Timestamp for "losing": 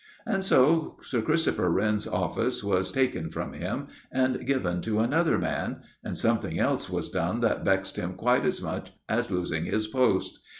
9.29-9.65